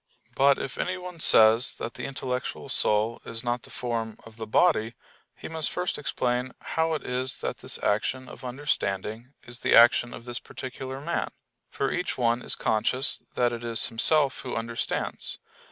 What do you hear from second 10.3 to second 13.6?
particular man; for each one is conscious that